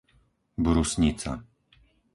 [0.63, 1.45] Brusnica